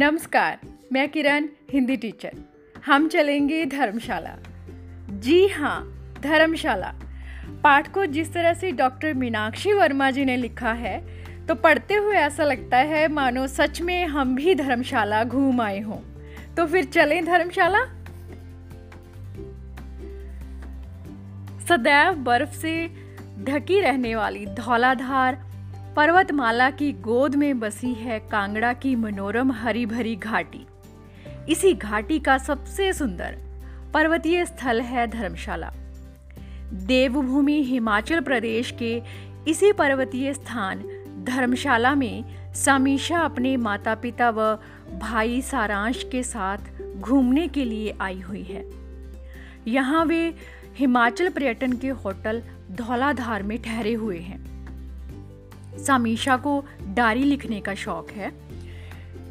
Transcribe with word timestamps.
नमस्कार, 0.00 0.58
मैं 0.92 1.08
किरण, 1.08 1.46
हिंदी 1.70 1.96
टीचर 1.96 2.30
हम 2.86 3.08
चलेंगे 3.08 3.64
धर्मशाला। 3.64 4.36
जी 5.10 5.48
हाँ 5.48 5.80
धर्मशाला। 6.22 6.92
पाठ 7.64 7.92
को 7.92 8.06
जिस 8.06 8.32
तरह 8.32 8.54
से 8.54 8.70
डॉक्टर 8.72 9.14
मीनाक्षी 9.14 9.72
वर्मा 9.72 10.10
जी 10.10 10.24
ने 10.24 10.36
लिखा 10.36 10.72
है 10.72 11.00
तो 11.46 11.54
पढ़ते 11.54 11.94
हुए 11.94 12.16
ऐसा 12.16 12.44
लगता 12.44 12.76
है 12.76 13.08
मानो 13.08 13.46
सच 13.46 13.80
में 13.80 14.06
हम 14.06 14.34
भी 14.34 14.54
धर्मशाला 14.54 15.24
घूम 15.24 15.60
आए 15.60 15.80
हों। 15.80 16.00
तो 16.54 16.66
फिर 16.66 16.84
चलें 16.84 17.24
धर्मशाला? 17.24 17.84
सदैव 21.68 22.14
बर्फ़ 22.14 22.54
से 22.54 22.88
ढकी 23.44 23.80
रहने 23.80 24.16
वाली 24.16 24.46
धौलाधार 24.46 25.47
पर्वतमाला 25.98 26.70
की 26.70 26.92
गोद 26.92 27.34
में 27.34 27.60
बसी 27.60 27.92
है 27.94 28.18
कांगड़ा 28.20 28.72
की 28.72 28.94
मनोरम 28.96 29.50
हरी 29.52 29.86
भरी 29.86 30.16
घाटी। 30.16 30.66
इसी 31.48 31.72
घाटी 31.74 32.18
का 32.18 32.38
सबसे 32.38 32.92
सुंदर 32.92 33.38
पर्वतीय 33.94 34.44
स्थल 34.46 34.80
है 34.80 35.06
धर्मशाला। 35.06 35.70
देवभूमि 36.72 37.62
हिमाचल 37.62 38.20
प्रदेश 38.20 38.70
के 38.78 39.02
इसी 39.48 39.72
पर्वतीय 39.72 40.34
स्थान 40.34 40.84
धर्मशाला 41.24 41.94
में 41.94 42.24
समीशा 42.54 43.18
अपने 43.18 43.56
माता 43.56 43.94
पिता 43.94 44.30
व 44.30 44.54
भाई 44.98 45.42
सारांश 45.42 46.06
के 46.12 46.22
साथ 46.22 46.82
घूमने 46.96 47.48
के 47.48 47.64
लिए 47.64 47.96
आई 48.00 48.20
हुई 48.20 48.42
है। 48.42 48.64
यहाँ 49.68 50.04
वे 50.04 50.34
हिमाचल 50.76 51.28
पर्यटन 51.28 51.72
के 51.72 51.88
होटल 51.88 52.42
धौलाधार 52.70 53.42
में 53.42 53.62
ठहरे 53.62 53.94
हुए 53.94 54.18
हैं। 54.18 54.47
सामीशा 55.78 56.36
को 56.36 56.64
डायरी 56.94 57.22
लिखने 57.22 57.60
का 57.60 57.74
शौक 57.74 58.10
है। 58.10 58.48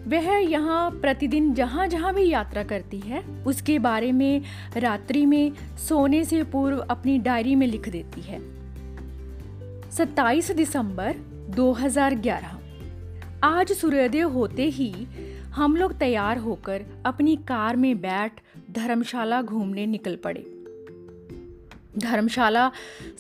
वह 0.08 0.28
यहाँ 0.38 0.92
प्रतिदिन 0.92 1.54
जहाँ 1.54 1.88
जहाँ 1.88 2.14
भी 2.14 2.30
यात्रा 2.30 2.64
करती 2.64 3.00
है, 3.00 3.44
उसके 3.48 3.80
बारे 3.80 4.12
में 4.12 4.42
रात्रि 4.78 5.26
में 5.26 5.52
सोने 5.78 6.24
से 6.26 6.44
पूर्व 6.44 6.78
अपनी 6.78 7.18
डायरी 7.18 7.56
में 7.56 7.68
लिख 7.68 7.90
देती 7.90 8.22
है। 8.22 8.40
27 9.92 10.52
दिसंबर 10.52 11.16
2011 11.56 12.58
आज 13.44 13.72
सूर्योदय 13.72 14.20
होते 14.20 14.64
ही 14.64 15.08
हम 15.52 15.76
लोग 15.76 15.98
तैयार 15.98 16.38
होकर 16.38 16.86
अपनी 17.06 17.36
कार 17.36 17.76
में 17.76 18.02
बैठ 18.02 18.32
धर्मशाला 18.72 19.42
घूमने 19.42 19.86
निकल 19.86 20.16
पड़े। 20.16 20.57
धर्मशाला 21.98 22.72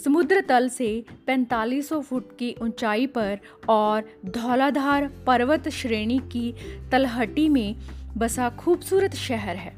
समुद्र 0.06 0.42
तल 0.42 0.70
से 0.70 1.06
4500 1.30 2.02
फुट 2.02 2.38
की 2.38 2.56
ऊंचाई 2.62 3.06
पर 3.08 3.40
और 3.70 4.10
धौलाधार 4.26 5.08
पर्वत 5.28 5.70
श्रेणी 5.70 6.20
की 6.20 6.54
तलहटी 6.92 7.50
में 7.50 7.76
बसा 8.18 8.50
खूबसूरत 8.50 9.16
शहर 9.16 9.56
है। 9.56 9.76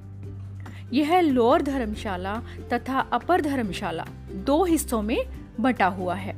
यह 0.93 1.19
लोअर 1.19 1.61
धर्मशाला 1.61 2.35
तथा 2.73 2.99
अपर 3.13 3.41
धर्मशाला 3.41 4.05
दो 4.45 4.63
हिस्सों 4.63 5.01
में 5.01 5.17
बटा 5.59 5.87
हुआ 5.87 6.15
है। 6.15 6.35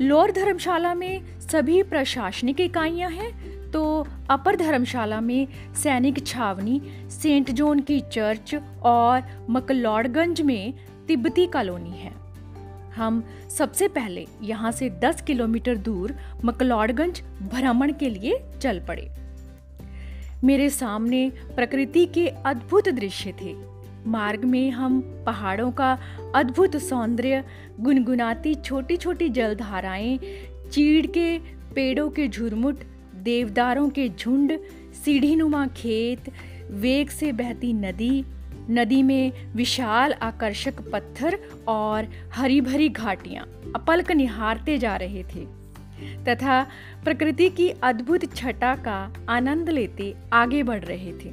लोअर 0.00 0.32
धर्मशाला 0.32 0.94
में 0.94 1.40
सभी 1.40 1.82
प्रशासनिक 1.82 2.60
इकाइयाँ 2.60 3.10
हैं 3.10 3.30
तो 3.70 4.06
अपर 4.30 4.56
धर्मशाला 4.56 5.20
में 5.20 5.74
सैनिक 5.74 6.26
छावनी, 6.26 6.80
सेंट 7.10 7.50
जोन 7.50 7.80
की 7.80 8.00
चर्च 8.00 8.54
और 8.82 9.46
मकलौड़गंज 9.50 10.40
में 10.40 10.74
तिब्बती 11.08 11.46
कॉलोनी 11.46 11.90
है। 11.90 12.12
हम 12.96 13.24
सबसे 13.50 13.88
पहले 13.88 14.26
यहाँ 14.42 14.72
से 14.72 14.90
10 14.90 15.22
किलोमीटर 15.22 15.76
दूर 15.76 16.14
मकलौड़गंज 16.44 17.22
भ्रमण 17.42 17.92
के 17.92 18.10
लिए 18.10 18.40
चल 18.60 18.80
पड़े। 18.80 19.10
मेरे 20.44 20.70
सामने 20.70 21.30
प्रकृति 21.30 22.06
के 22.06 22.28
अद्भुत 22.28 22.88
दृश्य 22.88 23.34
थे। 23.42 23.56
मार्ग 24.06 24.44
में 24.44 24.70
हम 24.70 25.00
पहाड़ों 25.26 25.72
का 25.72 25.98
अद्भुत 26.34 26.76
सौंदर्य, 26.76 27.44
गुनगुनाती 27.80 28.54
छोटी 28.54 28.96
छोटी 28.96 29.28
जलधाराएँ, 29.28 30.18
चीड़ 30.72 31.06
के 31.06 31.38
पेड़ों 31.74 32.10
के 32.10 32.28
झुरमुट, 32.28 32.80
देवदारों 33.14 33.88
के 33.90 34.08
झुंड, 34.08 34.58
सीढ़ीनुमा 35.04 35.66
खेत, 35.66 36.32
वेग 36.70 37.08
से 37.08 37.32
बहती 37.32 37.72
नदी 37.72 38.24
नदी 38.70 39.02
में 39.02 39.32
विशाल 39.54 40.12
आकर्षक 40.12 40.80
पत्थर 40.92 41.38
और 41.68 42.08
हरी 42.34 42.60
भरी 42.60 42.88
घाटियाँ 42.88 43.46
अपलक 43.74 44.10
निहारते 44.10 44.78
जा 44.78 44.96
रहे 44.96 45.22
थे, 45.24 45.44
तथा 46.24 46.62
प्रकृति 47.04 47.48
की 47.50 47.68
अद्भुत 47.82 48.34
छटा 48.34 48.74
का 48.76 49.12
आनंद 49.28 49.70
लेते 49.70 50.14
आगे 50.32 50.62
बढ़ 50.62 50.84
रहे 50.84 51.12
थे। 51.14 51.30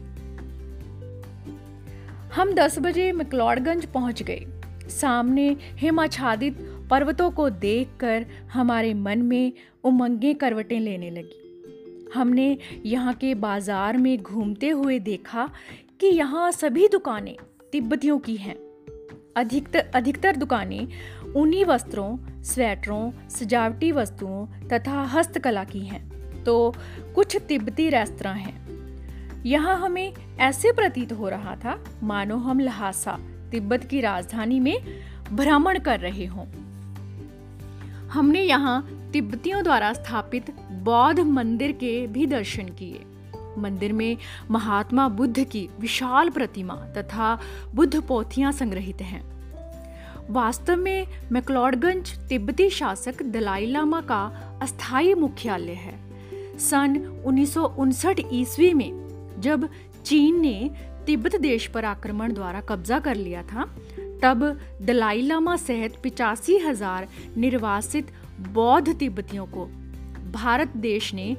हम 2.36 2.54
10 2.54 2.80
बजे 2.80 3.12
मकलौड़गंज 3.12 3.86
पहुँच 3.86 4.24
गए। 4.24 4.46
सामने 4.90 5.56
हिमाच्छादित 5.78 6.58
पर्वतों 6.90 7.30
को 7.32 7.50
देखकर 7.50 8.26
हमारे 8.54 8.94
मन 8.94 9.22
में 9.22 9.54
उमंगें 9.84 10.36
करवटें 10.36 10.80
लेने 10.80 11.10
लगी। 11.10 12.12
हमने 12.16 12.58
यहाँ 12.86 13.14
के 13.14 13.34
बाज़ार 13.36 13.98
में 13.98 14.18
घूमते 14.18 14.70
हुए 14.70 15.00
देखा 15.00 15.50
कि 16.00 16.08
यहाँ 16.08 16.52
सभी 16.52 16.88
दुकानें 16.88 17.36
तिब्बतियों 17.72 18.20
की 18.20 18.36
हैं। 18.36 18.56
अधिकतर 19.36 19.92
अधिकतर 19.96 20.36
दुकानें 20.36 20.88
ऊनी 21.36 21.64
वस्त्रों, 21.64 22.44
स्वेटरों, 22.44 23.12
सजावटी 23.30 23.92
वस्तुओं 23.92 24.46
तथा 24.46 25.04
हस्तकला 25.04 25.64
की 25.64 25.80
हैं। 25.80 26.20
तो 26.44 26.74
कुछ 27.16 27.38
तिब्बती 27.48 27.90
रेस्तरा 27.90 28.32
हैं। 28.32 28.70
यहाँ 29.46 29.78
हमें 29.78 30.14
ऐसे 30.40 30.72
प्रतीत 30.72 31.12
हो 31.12 31.30
रहा 31.30 31.56
था, 31.56 31.84
मानो 32.04 32.38
हम 32.38 32.60
लहासा, 32.60 33.20
तिब्बत 33.52 33.84
की 33.84 34.02
राजधानी 34.02 34.60
में 34.60 34.82
भ्रमण 35.32 35.80
कर 35.80 36.00
रहे 36.00 36.26
हों। 36.26 36.46
हमने 38.08 38.42
यहाँ 38.42 39.10
तिब्बतियों 39.14 39.64
द्वारा 39.64 39.94
स्थापित 39.94 40.52
बौद्ध 40.72 41.20
मंदिर 41.20 41.72
के 41.72 42.08
भी 42.08 42.26
दर्शन 42.26 42.64
किए। 42.64 43.02
मंदिर 43.60 43.94
में 43.94 44.18
महात्मा 44.52 45.08
बुद्ध 45.10 45.44
की 45.44 45.68
विशाल 45.80 46.30
प्रतिमा 46.30 46.76
तथा 46.98 47.38
बुद्ध 47.76 48.02
पोथियाँ 48.02 48.52
संग्रहित 48.52 49.02
हैं। 49.02 49.24
वास्तव 50.30 50.76
में 50.76 51.08
मैक्लॉडगंज 51.32 52.14
तिब्बती 52.30 52.70
शासक 52.70 53.24
दलाई 53.26 53.66
लामा 53.66 54.02
का 54.02 54.22
अस्थायी 54.62 55.14
मुख्यालय 55.14 55.74
है। 55.76 55.98
सन 56.60 56.98
उन्नीस 57.26 58.06
ईस्वी 58.34 58.74
में 58.74 58.92
जब 59.40 59.68
चीन 60.06 60.40
ने 60.42 60.70
तिब्बत 61.06 61.36
देश 61.36 61.66
पर 61.68 61.86
आक्रमण 61.86 62.34
द्वारा 62.34 62.62
कब्जा 62.62 63.00
कर 63.00 63.16
लिया 63.16 63.42
था, 63.44 63.66
तब 64.24 64.60
दलाई 64.82 65.22
लामा 65.22 65.56
सहित 65.56 65.96
पिचासी 66.04 66.58
हज़ार 66.58 67.08
निर्वासित 67.38 68.12
बौद्ध 68.50 68.96
तिब्बतियों 68.96 69.46
को 69.46 69.66
भारत 70.32 70.78
देश 70.78 71.14
ने 71.14 71.36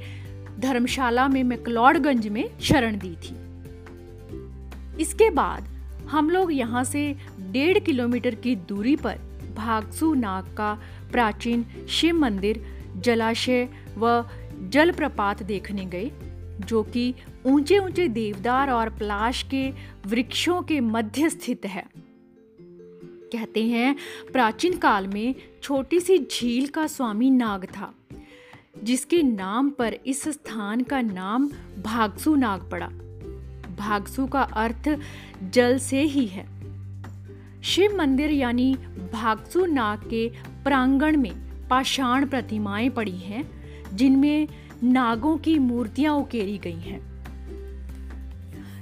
धर्मशाला 0.60 1.28
में 1.28 1.43
मैक्लॉडगंज 1.44 2.28
में 2.28 2.59
शरण 2.60 2.98
दी 2.98 3.15
थी। 3.16 3.34
इसके 5.03 5.31
बाद 5.31 5.65
हम 6.09 6.31
लोग 6.31 6.53
यहाँ 6.53 6.84
से 6.84 7.16
डेढ़ 7.50 7.78
किलोमीटर 7.78 8.34
की 8.34 8.54
दूरी 8.56 8.97
पर 8.97 9.19
भागसू 9.56 10.15
नाग 10.15 10.54
का 10.56 10.72
प्राचीन 11.12 11.65
शिव 11.88 12.16
मंदिर, 12.16 12.65
जलाशय 12.97 13.69
व 13.98 14.25
जलप्रपात 14.69 15.43
देखने 15.43 15.84
गए, 15.84 16.10
जो 16.60 16.82
कि 16.82 17.15
ऊँचे 17.47 17.78
ऊँचे 17.78 18.09
देवदार 18.09 18.71
और 18.71 18.88
पलाश 18.88 19.42
के 19.42 19.71
वृक्षों 20.06 20.60
के 20.62 20.81
मध्य 20.81 21.31
स्थित 21.31 21.66
है। 21.66 21.84
कहते 23.32 23.65
हैं 23.65 23.97
प्राचीन 24.32 24.77
काल 24.78 25.06
में 25.06 25.34
छोटी 25.62 26.00
सी 26.00 26.19
झील 26.19 26.66
का 26.66 26.87
स्वामी 26.87 27.30
नाग 27.30 27.65
था। 27.65 27.95
जिसके 28.78 29.22
नाम 29.22 29.71
पर 29.71 29.95
इस 30.07 30.28
स्थान 30.28 30.83
का 30.83 31.01
नाम 31.01 31.49
भागसु 31.83 32.34
नाग 32.34 32.69
पड़ा। 32.71 32.87
भागसु 33.77 34.27
का 34.27 34.43
अर्थ 34.43 34.99
जल 35.51 35.78
से 35.78 36.03
ही 36.03 36.27
है। 36.27 36.47
शिव 37.63 37.97
मंदिर 37.99 38.31
यानी 38.31 38.75
भागसु 39.13 39.67
नाग 39.67 39.99
के 39.99 40.28
प्रांगण 40.65 41.17
में 41.17 41.33
पाषाण 41.69 42.27
प्रतिमाएँ 42.27 42.91
पड़ी 42.91 43.19
हैं, 43.19 43.51
जिनमें 43.97 44.49
नागों 44.84 45.37
की 45.37 45.59
मूर्तियाँ 45.59 46.15
उकेरी 46.15 46.59
गई 46.59 46.81
हैं। 46.81 47.11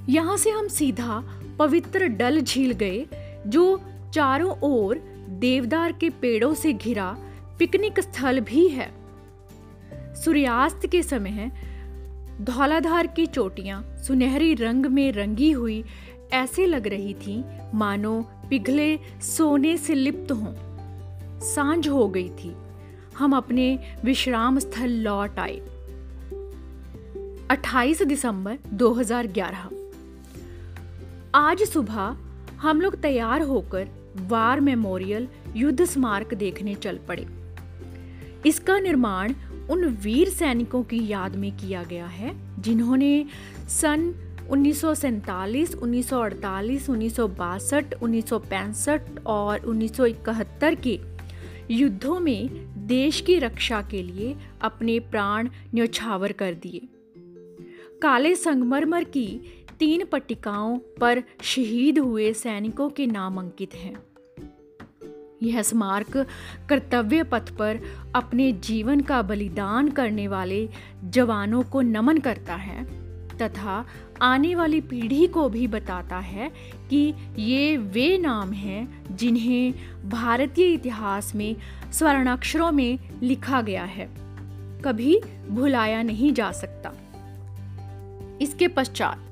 यहाँ 0.08 0.36
से 0.36 0.50
हम 0.50 0.68
सीधा 0.68 1.22
पवित्र 1.58 2.06
डल 2.06 2.40
झील 2.40 2.72
गए, 2.72 3.06
जो 3.46 3.80
चारों 4.14 4.54
ओर 4.62 4.98
देवदार 5.28 5.92
के 5.92 6.10
पेड़ों 6.10 6.54
से 6.54 6.72
घिरा 6.72 7.16
पिकनिक 7.58 8.00
स्थल 8.00 8.40
भी 8.40 8.68
है। 8.68 8.97
सूर्यास्त 10.24 10.86
के 10.86 11.02
समय 11.02 11.30
है, 11.30 11.50
धौलाधार 12.40 13.06
की 13.06 13.26
चोटियाँ 13.26 13.96
सुनहरी 14.02 14.54
रंग 14.54 14.86
में 14.86 15.12
रंगी 15.12 15.50
हुई, 15.50 15.84
ऐसे 16.32 16.66
लग 16.66 16.86
रही 16.86 17.14
थी, 17.14 17.44
मानो 17.74 18.20
पिघले 18.50 18.98
सोने 19.22 19.76
से 19.76 19.94
लिप्त 19.94 20.32
हों। 20.32 20.54
साँझ 21.40 21.88
हो 21.88 22.08
गई 22.08 22.28
थी, 22.28 22.56
हम 23.18 23.36
अपने 23.36 23.78
विश्राम 24.04 24.58
स्थल 24.58 24.90
लौट 24.90 25.38
आए। 25.38 25.60
28 27.50 28.02
दिसंबर 28.02 28.58
2011 28.72 29.70
आज 31.34 31.62
सुबह 31.62 32.16
हम 32.60 32.80
लोग 32.80 33.00
तैयार 33.00 33.42
होकर 33.42 33.88
वार 34.16 34.60
मेमोरियल 34.60 35.28
युद्ध 35.56 35.84
स्मारक 35.84 36.34
देखने 36.34 36.74
चल 36.74 36.98
पड़े। 37.08 37.37
इसका 38.46 38.78
निर्माण 38.78 39.34
उन 39.70 39.84
वीर 39.84 40.28
सैनिकों 40.28 40.82
की 40.82 41.08
याद 41.08 41.36
में 41.36 41.56
किया 41.56 41.82
गया 41.82 42.06
है 42.06 42.62
जिन्होंने 42.62 43.26
सन 43.68 44.14
1947, 44.50 45.74
1948, 45.74 46.90
1962, 46.90 47.94
1965 48.02 49.00
और 49.26 49.58
1971 49.58 50.80
के 50.80 51.00
युद्धों 51.70 52.20
में 52.20 52.48
देश 52.86 53.20
की 53.20 53.38
रक्षा 53.38 53.82
के 53.82 54.02
लिए 54.02 54.36
अपने 54.60 55.00
प्राण 55.00 55.48
न्यौछावर 55.74 56.32
कर 56.32 56.54
दिए। 56.54 56.88
काले 58.02 58.34
संगमरमर 58.34 59.04
की 59.04 59.40
तीन 59.78 60.04
पट्टिकाओं 60.04 60.78
पर 61.00 61.22
शहीद 61.42 61.98
हुए 61.98 62.32
सैनिकों 62.32 62.90
के 62.90 63.06
नाम 63.06 63.38
अंकित 63.38 63.74
हैं। 63.74 64.07
यह 65.42 65.62
स्मारक 65.62 66.16
कर्तव्य 66.68 67.22
पथ 67.22 67.50
पर 67.50 67.80
अपने 68.14 68.52
जीवन 68.52 69.00
का 69.00 69.22
बलिदान 69.22 69.88
करने 69.88 70.28
वाले 70.28 70.68
जवानों 71.04 71.62
को 71.62 71.80
नमन 71.80 72.18
करता 72.18 72.54
है 72.54 72.84
तथा 73.38 73.84
आने 74.22 74.54
वाली 74.54 74.80
पीढ़ी 74.80 75.26
को 75.26 75.48
भी 75.48 75.66
बताता 75.66 76.18
है 76.18 76.50
कि 76.90 77.14
ये 77.38 77.76
वे 77.76 78.18
नाम 78.18 78.52
हैं 78.52 79.16
जिन्हें 79.16 79.74
भारतीय 80.10 80.72
इतिहास 80.74 81.34
में 81.34 81.56
स्वर्णाक्षरों 81.92 82.72
में 82.72 82.98
लिखा 83.22 83.60
गया 83.62 83.84
है। 83.84 84.08
कभी 84.84 85.20
भुलाया 85.48 86.02
नहीं 86.02 86.32
जा 86.32 86.50
सकता। 86.52 86.92
इसके 88.42 88.68
पश्चात 88.68 89.24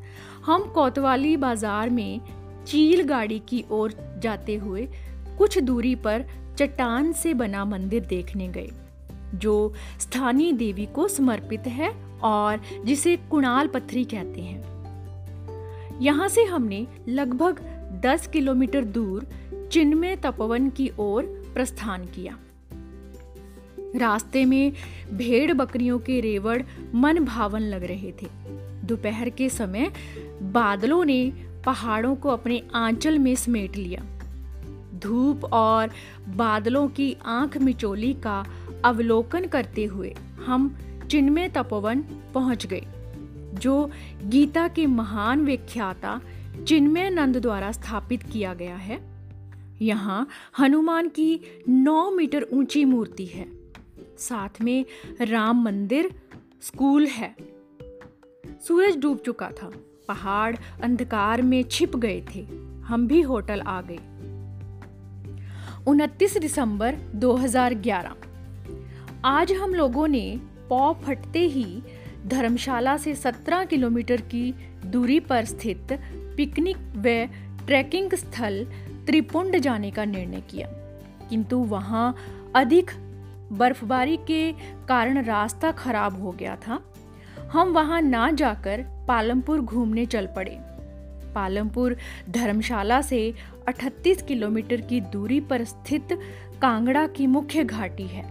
हम 0.46 0.62
कोतवाली 0.62 1.36
बाज़ार 1.36 1.90
में 1.90 2.20
चील 2.66 3.02
गाड़ी 3.02 3.38
की 3.38 3.64
ओर 3.70 3.92
जाते 4.22 4.54
हुए 4.54 4.88
कुछ 5.38 5.58
दूरी 5.58 5.94
पर 5.94 6.24
चट्टान 6.58 7.12
से 7.12 7.34
बना 7.34 7.64
मंदिर 7.64 8.04
देखने 8.04 8.48
गए, 8.48 8.70
जो 9.34 9.74
स्थानीय 10.00 10.52
देवी 10.52 10.86
को 10.86 11.08
समर्पित 11.08 11.66
है 11.66 11.90
और 12.22 12.60
जिसे 12.84 13.16
कुणाल 13.16 13.66
पत्थरी 13.66 14.04
कहते 14.04 14.40
हैं। 14.40 16.00
यहाँ 16.00 16.28
से 16.28 16.44
हमने 16.44 16.86
लगभग 17.08 17.60
10 18.04 18.26
किलोमीटर 18.26 18.84
दूर 18.84 19.26
चिन्मय 19.72 20.16
तपोवन 20.16 20.70
की 20.70 20.90
ओर 20.98 21.22
प्रस्थान 21.54 22.04
किया। 22.04 22.38
रास्ते 23.96 24.44
में 24.44 24.72
भेड़ 25.12 25.52
बकरियों 25.52 25.98
के 25.98 26.20
रेवड़ 26.20 26.62
मन 26.94 27.24
भावन 27.24 27.60
लग 27.60 27.84
रहे 27.84 28.12
थे। 28.12 28.26
दोपहर 28.84 29.28
के 29.28 29.48
समय 29.48 29.92
बादलों 30.42 31.04
ने 31.04 31.32
पहाड़ों 31.66 32.14
को 32.16 32.28
अपने 32.28 32.62
आंचल 32.74 33.18
में 33.18 33.34
समेट 33.34 33.76
लिया। 33.76 34.15
धूप 34.96 35.44
और 35.44 35.90
बादलों 36.28 36.88
की 36.88 37.16
आँख 37.26 37.56
मिचोली 37.58 38.12
का 38.14 38.44
अवलोकन 38.84 39.46
करते 39.46 39.84
हुए 39.84 40.14
हम 40.46 40.76
चिन्मय 41.10 41.48
तपोवन 41.48 42.04
पहुँच 42.34 42.66
गए, 42.66 42.86
जो 43.54 43.90
गीता 44.24 44.68
के 44.68 44.86
महान 44.86 45.44
व्याख्याता 45.44 46.20
चिन्मय 46.66 47.10
नंद 47.10 47.36
द्वारा 47.36 47.72
स्थापित 47.72 48.22
किया 48.22 48.54
गया 48.54 48.76
है। 48.76 49.00
यहाँ 49.82 50.28
हनुमान 50.58 51.08
की 51.08 51.40
नौ 51.68 52.10
मीटर 52.10 52.46
ऊँची 52.52 52.84
मूर्ति 52.84 53.26
है। 53.26 53.46
साथ 54.18 54.62
में 54.62 54.84
राम 55.20 55.64
मंदिर, 55.64 56.10
स्कूल 56.62 57.06
है। 57.06 57.36
सूरज 58.66 58.96
डूब 58.96 59.18
चुका 59.18 59.50
था, 59.50 59.70
पहाड़ 60.08 60.56
अंधकार 60.82 61.42
में 61.42 61.62
छिप 61.62 61.96
गए 61.96 62.24
थे। 62.34 62.46
हम 62.84 63.06
भी 63.06 63.20
होटल 63.20 63.60
आ 63.60 63.80
गए। 63.80 63.98
29 65.88 66.38
दिसंबर 66.38 66.94
2011 67.14 68.14
आज 69.24 69.52
हम 69.52 69.74
लोगों 69.74 70.08
ने 70.08 70.40
पौ 70.68 70.92
फटते 70.92 71.38
ही 71.38 71.82
धर्मशाला 72.26 72.96
से 72.96 73.14
17 73.14 73.66
किलोमीटर 73.66 74.20
की 74.20 74.54
दूरी 74.86 75.20
पर 75.20 75.44
स्थित 75.44 75.92
पिकनिक 76.36 76.76
व 76.76 77.28
ट्रैकिंग 77.66 78.14
स्थल 78.14 78.66
त्रिपुंड 79.06 79.58
जाने 79.58 79.90
का 79.90 80.04
निर्णय 80.04 80.40
किया। 80.40 80.68
किंतु 81.30 81.58
वहाँ 81.58 82.16
अधिक 82.54 82.90
बर्फबारी 83.52 84.16
के 84.16 84.52
कारण 84.88 85.24
रास्ता 85.24 85.72
खराब 85.72 86.22
हो 86.22 86.30
गया 86.30 86.56
था। 86.56 86.82
हम 87.52 87.68
वहाँ 87.68 88.02
ना 88.02 88.30
जाकर 88.30 88.84
पालमपुर 89.08 89.60
घूमने 89.60 90.06
चल 90.06 90.26
पड़े। 90.26 90.75
पालमपुर 91.36 91.96
धर्मशाला 92.30 93.02
से 93.02 93.34
38 93.68 94.22
किलोमीटर 94.22 94.80
की 94.80 95.00
दूरी 95.00 95.40
पर 95.40 95.64
स्थित 95.64 96.18
कांगड़ा 96.62 97.06
की 97.06 97.26
मुख्य 97.26 97.64
घाटी 97.64 98.06
है। 98.06 98.24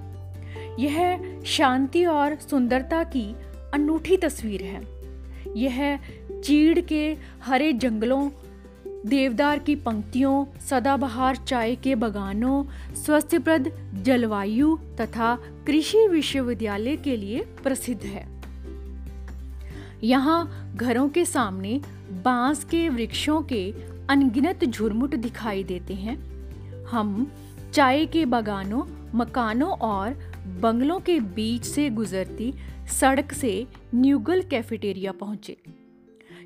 यह 0.79 1.21
शांति 1.45 2.05
और 2.05 2.35
सुंदरता 2.35 3.03
की 3.03 3.35
अनूठी 3.73 4.17
तस्वीर 4.17 4.61
है। 4.61 4.81
यह 5.57 5.99
चीड़ 6.43 6.79
के 6.79 7.17
हरे 7.43 7.73
जंगलों, 7.73 8.29
देवदार 9.05 9.59
की 9.59 9.75
पंक्तियों, 9.75 10.45
सदाबहार 10.59 11.35
चाय 11.35 11.75
के 11.75 11.95
बगानों 11.95 12.63
स्वस्थप्रद 12.95 13.71
जलवायु 14.01 14.77
तथा 15.01 15.35
कृषि 15.67 16.07
विश्वविद्यालय 16.07 16.95
के 16.95 17.17
लिए 17.17 17.45
प्रसिद्ध 17.63 18.03
है। 18.03 18.27
यहाँ 20.03 20.39
घरों 20.75 21.09
के 21.09 21.25
सामने 21.25 21.81
बाँस 22.23 22.63
के 22.63 22.89
वृक्षों 22.89 23.41
के 23.41 23.71
अनगिनत 24.09 24.65
झुरमुट 24.65 25.15
दिखाई 25.15 25.63
देते 25.63 25.94
हैं। 25.94 26.17
हम 26.85 27.31
चाय 27.73 28.06
के 28.06 28.25
बागानों, 28.25 28.83
मकानों 29.15 29.71
और 29.71 30.13
बंगलों 30.62 31.00
के 31.00 31.19
बीच 31.19 31.65
से 31.65 31.89
गुजरती 31.89 32.53
सड़क 33.00 33.33
से 33.33 33.67
न्यूगल 33.95 34.41
कैफेटेरिया 34.41 35.12
पहुँचे। 35.12 35.57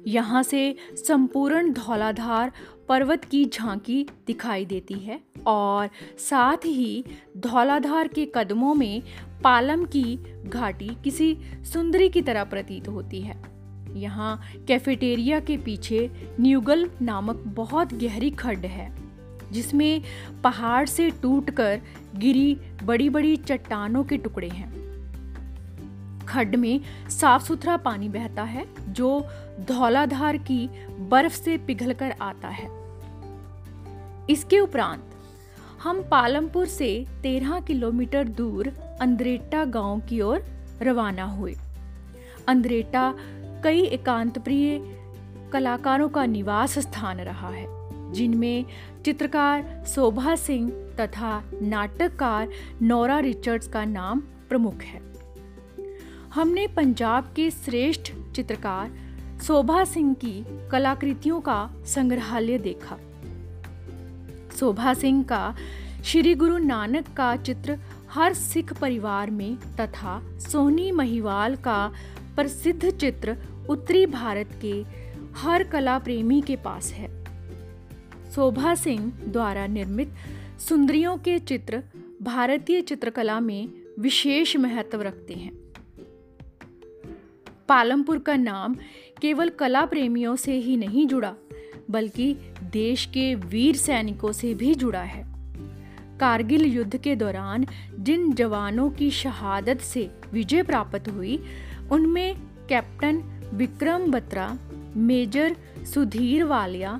यहाँ 0.07 0.43
से 0.43 0.75
संपूर्ण 0.95 1.73
धौलाधार 1.73 2.51
पर्वत 2.89 3.25
की 3.25 3.45
झांकी 3.45 4.05
दिखाई 4.27 4.65
देती 4.65 4.93
है 4.93 5.19
और 5.47 5.89
साथ 6.19 6.65
ही 6.65 7.03
धौलाधार 7.37 8.07
के 8.07 8.31
कदमों 8.35 8.73
में 8.75 9.01
पालम 9.43 9.85
की 9.85 10.19
घाटी 10.45 10.89
किसी 11.03 11.37
सुंदरी 11.73 12.09
की 12.09 12.21
तरह 12.21 12.43
प्रतीत 12.43 12.87
होती 12.87 13.21
है। 13.21 13.58
यहाँ 13.95 14.41
कैफेटेरिया 14.67 15.39
के 15.39 15.57
पीछे 15.57 16.09
न्यूगल 16.39 16.89
नामक 17.01 17.43
बहुत 17.47 17.93
गहरी 17.93 18.29
खड्ड 18.31 18.65
है, 18.65 18.91
जिसमें 19.51 20.01
पहाड़ 20.43 20.85
से 20.85 21.09
टूटकर 21.11 21.81
गिरी 22.15 22.57
बड़ी 22.83 23.09
बड़ी 23.09 23.35
चट्टानों 23.37 24.03
के 24.03 24.17
टुकड़े 24.17 24.49
हैं। 24.49 24.77
खड्ड 26.25 26.55
में 26.55 26.79
साफ़ 27.09 27.43
सुथरा 27.43 27.77
पानी 27.77 28.09
बहता 28.09 28.43
है, 28.43 28.65
जो 28.89 29.25
धौलाधार 29.59 30.37
की 30.37 30.67
बर्फ़ 30.99 31.33
से 31.33 31.57
पिघलकर 31.57 32.11
आता 32.21 32.47
है। 32.47 32.69
इसके 34.29 34.59
उपरांत, 34.59 35.03
हम 35.83 36.01
पालमपुर 36.03 36.65
से 36.65 37.05
तेरह 37.23 37.59
किलोमीटर 37.59 38.27
दूर 38.27 38.67
अंद्रेटा 39.01 39.65
गाँव 39.65 39.99
की 39.99 40.21
ओर 40.21 40.43
रवाना 40.81 41.23
हुए। 41.23 41.55
अंद्रेटा 42.47 43.13
कई 43.63 43.81
एकांत 43.81 44.37
प्रिय 44.39 44.79
कलाकारों 45.53 46.09
का 46.09 46.25
निवास 46.25 46.77
स्थान 46.79 47.19
रहा 47.19 47.49
है, 47.49 47.65
जिनमें 48.13 48.65
चित्रकार 49.05 49.83
शोभा 49.87 50.35
सिंह 50.35 50.69
तथा 50.99 51.41
नाटककार 51.61 52.49
नौरा 52.81 53.19
रिचर्ड्स 53.19 53.67
का 53.67 53.83
नाम 53.85 54.19
प्रमुख 54.49 54.81
है। 54.81 55.01
हमने 56.33 56.67
पंजाब 56.67 57.33
के 57.35 57.49
श्रेष्ठ 57.51 58.11
चित्रकार 58.35 58.91
शोभा 59.43 59.83
सिंह 59.83 60.13
की 60.13 60.43
कलाकृतियों 60.71 61.39
का 61.41 61.69
संग्रहालय 61.85 62.57
देखा। 62.57 62.97
शोभा 64.59 64.93
सिंह 64.93 65.23
का 65.23 65.55
श्री 66.03 66.33
गुरु 66.35 66.57
नानक 66.57 67.13
का 67.17 67.35
चित्र 67.35 67.77
हर 68.11 68.33
सिख 68.33 68.73
परिवार 68.73 69.31
में 69.31 69.55
तथा 69.79 70.21
सोनी 70.39 70.91
महिवाल 70.91 71.55
का 71.55 71.91
प्रसिद्ध 72.39 72.91
चित्र 72.91 73.37
उत्तरी 73.69 74.05
भारत 74.05 74.49
के 74.61 74.85
हर 75.35 75.63
कला 75.63 75.99
प्रेमी 75.99 76.41
के 76.41 76.55
पास 76.55 76.91
है। 76.91 77.25
शोभा 78.31 78.75
सिंह 78.75 79.11
द्वारा 79.27 79.67
निर्मित 79.67 80.13
सुंदरियों 80.59 81.17
के 81.17 81.39
चित्र 81.39 81.83
भारतीय 82.21 82.81
चित्रकला 82.81 83.39
में 83.39 83.69
विशेष 83.99 84.57
महत्व 84.57 85.01
रखते 85.01 85.33
हैं। 85.33 85.51
पालमपुर 87.69 88.19
का 88.19 88.35
नाम 88.35 88.75
केवल 89.21 89.49
कला 89.49 89.85
प्रेमियों 89.85 90.35
से 90.35 90.53
ही 90.53 90.77
नहीं 90.77 91.07
जुड़ा, 91.07 91.35
बल्कि 91.89 92.33
देश 92.63 93.05
के 93.05 93.35
वीर 93.35 93.75
सैनिकों 93.75 94.31
से 94.31 94.53
भी 94.53 94.75
जुड़ा 94.75 95.01
है। 95.01 95.29
कारगिल 96.19 96.65
युद्ध 96.65 96.97
के 96.97 97.15
दौरान 97.15 97.67
जिन 97.99 98.33
जवानों 98.33 98.89
की 98.89 99.11
शहादत 99.11 99.79
से 99.79 100.11
विजय 100.33 100.63
प्राप्त 100.63 101.09
हुई 101.09 101.43
उनमें 101.91 102.35
कैप्टन 102.69 103.23
विक्रम 103.53 104.11
बत्रा, 104.11 104.57
मेजर 104.97 105.55
सुधीर 105.93 106.43
वालिया 106.43 106.99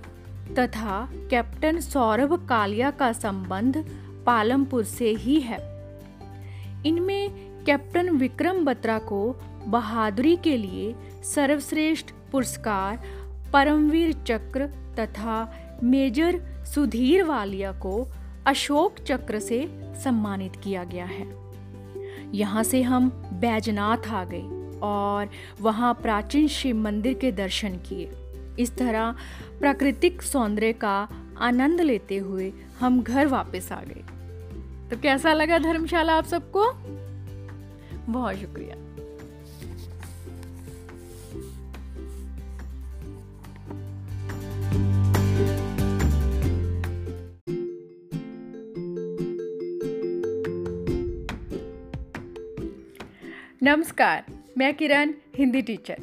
तथा 0.59 1.09
कैप्टन 1.29 1.79
सौरभ 1.79 2.47
कालिया 2.47 2.91
का 2.91 3.11
संबंध 3.11 3.85
पालमपुर 4.25 4.83
से 4.83 5.09
ही 5.09 5.39
है। 5.39 5.59
इनमें 6.85 7.29
कैप्टन 7.65 8.09
विक्रम 8.09 8.65
बत्रा 8.65 8.97
को 8.99 9.35
बहादुरी 9.67 10.35
के 10.35 10.57
लिए 10.57 10.95
सर्वश्रेष्ठ 11.23 12.11
पुरस्कार, 12.31 12.99
परमवीर 13.53 14.13
चक्र 14.13 14.67
तथा 14.99 15.53
मेजर 15.83 16.41
सुधीर 16.65 17.23
वालिया 17.23 17.71
को 17.71 18.07
अशोक 18.45 18.99
चक्र 18.99 19.39
से 19.39 19.65
सम्मानित 20.03 20.55
किया 20.55 20.83
गया 20.83 21.05
है। 21.05 21.27
यहाँ 22.33 22.63
से 22.63 22.81
हम 22.81 23.09
बैजनाथ 23.33 24.07
आ 24.07 24.23
गए। 24.23 24.58
और 24.81 25.29
वहाँ 25.61 25.93
प्राचीन 25.93 26.47
शिव 26.47 26.75
मंदिर 26.75 27.13
के 27.13 27.31
दर्शन 27.31 27.69
किए। 27.69 28.11
इस 28.59 28.77
तरह 28.77 29.15
प्राकृतिक 29.59 30.21
सौंदर्य 30.21 30.73
का 30.73 31.09
आनंद 31.37 31.81
लेते 31.81 32.17
हुए 32.17 32.53
हम 32.79 33.01
घर 33.01 33.27
वापस 33.27 33.71
आ 33.71 33.81
गए। 33.81 34.03
तो 34.89 34.97
कैसा 35.01 35.33
लगा 35.33 35.59
धर्मशाला 35.59 36.13
आप 36.13 36.25
सबको? 36.25 36.71
बहुत 38.11 38.35
शुक्रिया। 38.35 38.75
नमस्कार। 53.63 54.38
मैं 54.59 54.73
किरण, 54.73 55.11
हिंदी 55.37 55.61
टीचर 55.61 55.97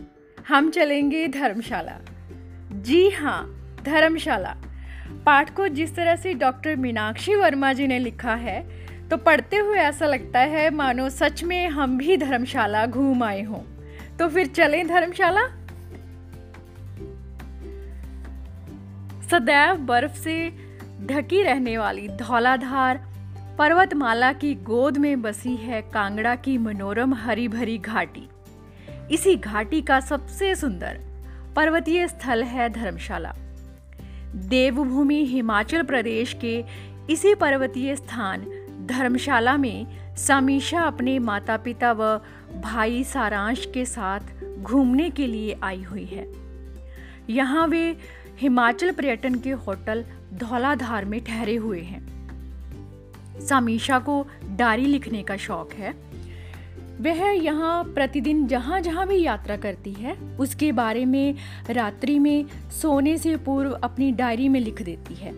हम 0.49 0.71
चलेंगे 0.71 1.27
धर्मशाला. 1.29 1.99
जी 2.73 3.09
हाँ 3.11 3.43
धर्मशाला. 3.85 4.55
पाठ 5.27 5.51
को 5.55 5.67
जिस 5.69 5.95
तरह 5.97 6.17
से 6.17 6.33
डॉक्टर 6.35 6.77
मीनाक्षी 6.77 7.35
वर्मा 7.35 7.73
जी 7.73 7.87
ने 7.87 7.99
लिखा 7.99 8.35
है 8.35 8.61
तो 9.09 9.17
पढ़ते 9.17 9.57
हुए 9.57 9.79
ऐसा 9.79 10.07
लगता 10.07 10.41
है, 10.41 10.71
मानो 10.71 11.09
सच 11.11 11.43
में 11.45 11.69
हम 11.69 11.99
भी 11.99 12.17
धर्मशाला 12.17 12.87
घूम 12.87 13.23
आए 13.23 13.43
हों. 13.43 13.61
तो 14.17 14.29
फिर 14.29 14.47
चलें 14.47 14.87
धर्मशाला? 14.89 15.43
सदैव 19.31 19.77
बर्फ़ 19.87 20.15
से 20.15 20.39
ढकी 21.07 21.43
रहने 21.43 21.77
वाली 21.79 22.09
धौलाधार 22.09 23.03
पर्वतमाला 23.59 24.33
की 24.33 24.55
गोद 24.55 24.99
में 24.99 25.23
बसी 25.23 25.55
है 25.57 25.83
कांगड़ा 25.83 26.35
की 26.37 26.57
मनोरम 26.59 27.15
हरी 27.15 27.47
भरी 27.49 27.79
घाटी. 27.79 28.29
इसी 29.11 29.37
घाटी 29.37 29.83
का 29.83 30.01
सबसे 30.01 30.55
सुंदर 30.55 31.01
पर्वतीय 31.57 32.09
स्थल 32.09 32.43
है 32.43 32.69
धर्मशाला। 32.69 33.35
देवभूमि 34.35 35.25
हिमाचल 35.25 35.83
प्रदेश 35.83 36.37
के 36.41 36.65
इसी 37.11 37.35
पर्वतीय 37.35 37.97
स्थान 37.97 38.47
धर्मशाला 38.87 39.57
में 39.57 39.87
समीशा 40.17 40.81
अपने 40.81 41.19
माता 41.19 41.57
पिता 41.57 41.93
व 41.93 42.21
भाई 42.61 43.05
सारांश 43.05 43.69
के 43.75 43.85
साथ 43.85 44.21
घूमने 44.63 45.11
के 45.11 45.27
लिए 45.27 45.59
आई 45.63 45.83
हुई 45.83 46.05
है। 46.05 46.27
यहाँ 47.31 47.67
वे 47.67 47.97
हिमाचल 48.39 48.91
पर्यटन 48.91 49.35
के 49.35 49.51
होटल 49.51 50.05
धौलाधार 50.35 51.05
में 51.05 51.25
ठहरे 51.25 51.57
हुए 51.57 51.81
हैं। 51.81 52.17
समीशा 53.41 53.99
को 53.99 54.27
डायरी 54.45 54.87
लिखने 54.87 55.23
का 55.23 55.37
शौक 55.37 55.73
है। 55.73 56.06
वह 57.01 57.25
यहाँ 57.45 57.85
प्रतिदिन 57.85 58.47
जहाँ 58.47 58.81
जहाँ 58.81 59.07
भी 59.07 59.23
यात्रा 59.23 59.57
करती 59.57 59.93
है, 59.93 60.17
उसके 60.37 60.73
बारे 60.73 61.05
में 61.05 61.35
रात्रि 61.71 62.19
में 62.19 62.47
सोने 62.71 63.17
से 63.19 63.37
पूर्व 63.37 63.73
अपनी 63.73 64.11
डायरी 64.13 64.49
में 64.49 64.61
लिख 64.61 64.83
देती 64.83 65.15
है। 65.15 65.33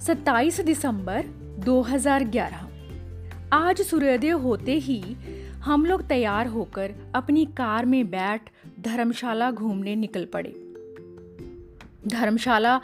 27 0.00 0.60
दिसंबर 0.60 1.26
2011 1.58 2.68
आज 3.52 3.80
सूर्योदय 3.80 4.30
होते 4.30 4.72
ही 4.72 5.02
हम 5.64 5.86
लोग 5.86 6.06
तैयार 6.08 6.46
होकर 6.46 6.94
अपनी 7.14 7.44
कार 7.44 7.84
में 7.84 8.10
बैठ 8.10 8.50
धर्मशाला 8.80 9.50
घूमने 9.50 9.96
निकल 9.96 10.24
पड़े। 10.24 10.54
धर्मशाला 12.08 12.80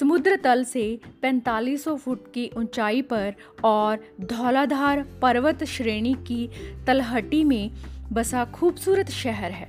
समुद्र 0.00 0.36
तल 0.36 0.64
से 0.64 1.00
4500 1.22 1.96
फुट 1.96 2.32
की 2.32 2.50
ऊंचाई 2.56 3.02
पर 3.02 3.34
और 3.64 4.04
धौलाधार 4.20 5.02
पर्वत 5.22 5.64
श्रेणी 5.64 6.14
की 6.26 6.48
तलहटी 6.86 7.42
में 7.44 7.70
बसा 8.12 8.44
खूबसूरत 8.44 9.10
शहर 9.10 9.50
है। 9.50 9.68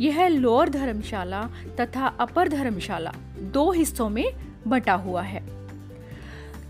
यह 0.00 0.26
लोअर 0.28 0.68
धर्मशाला 0.68 1.42
तथा 1.80 2.06
अपर 2.20 2.48
धर्मशाला 2.48 3.12
दो 3.54 3.70
हिस्सों 3.72 4.08
में 4.08 4.24
बटा 4.66 4.94
हुआ 4.94 5.22
है। 5.22 5.42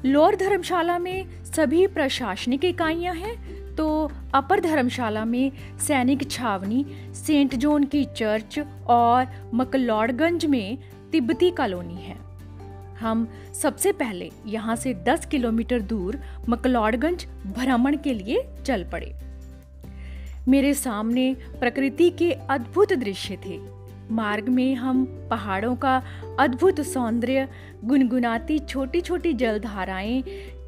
लोअर 0.04 0.36
धर्मशाला 0.36 0.98
में 0.98 1.44
सभी 1.44 1.86
प्रशासनिक 1.86 2.64
इकाइयाँ 2.64 3.14
हैं 3.14 3.34
तो 3.76 4.10
अपर 4.34 4.60
धर्मशाला 4.60 5.24
में 5.24 5.52
सैनिक 5.78 6.30
छावनी, 6.30 6.84
सेंट 7.14 7.54
जोन 7.54 7.84
की 7.84 8.04
चर्च 8.16 8.58
और 8.86 9.50
मकलौड़गंज 9.54 10.46
में 10.46 10.78
तिब्बती 11.12 11.50
कॉलोनी 11.50 11.94
है। 11.94 12.16
हम 13.00 13.28
सबसे 13.62 13.92
पहले 13.92 14.30
यहाँ 14.46 14.76
से 14.76 14.94
10 14.94 15.26
किलोमीटर 15.26 15.80
दूर 15.80 16.20
मकलौड़गंज 16.48 17.26
भ्रमण 17.46 17.96
के 17.96 18.14
लिए 18.14 18.44
चल 18.66 18.84
पड़े। 18.84 19.14
मेरे 20.48 20.74
सामने 20.74 21.36
प्रकृति 21.60 22.10
के 22.10 22.32
अद्भुत 22.32 22.92
दृश्य 22.92 23.38
थे। 23.46 23.60
मार्ग 24.10 24.48
में 24.48 24.74
हम 24.74 25.04
पहाड़ों 25.04 25.76
का 25.76 26.02
अद्भुत 26.40 26.80
सौंदर्य, 26.80 27.48
गुनगुनाती 27.84 28.58
छोटी 28.58 29.00
छोटी 29.00 29.32
जलधाराएँ, 29.32 30.24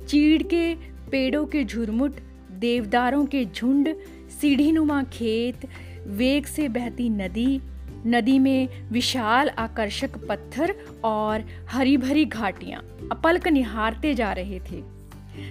चीड़ 0.08 0.42
के 0.42 0.74
पेड़ों 1.10 1.46
के 1.46 1.64
झुरमुट, 1.64 2.14
देवदारों 2.50 3.26
के 3.26 3.44
झुंड, 3.44 3.94
सीढ़ीनुमा 4.40 5.02
खेत, 5.02 5.68
वेग 6.06 6.46
से 6.46 6.68
बहती 6.68 7.08
नदी 7.08 7.60
नदी 8.06 8.38
में 8.38 8.68
विशाल 8.92 9.48
आकर्षक 9.48 10.16
पत्थर 10.28 10.74
और 11.04 11.44
हरी 11.70 11.96
भरी 11.96 12.24
घाटियाँ 12.24 12.80
अपलक 13.12 13.48
निहारते 13.48 14.14
जा 14.14 14.32
रहे 14.32 14.60
थे, 14.60 14.80